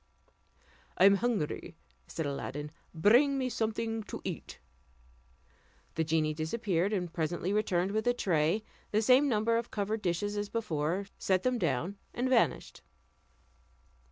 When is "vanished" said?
12.27-12.81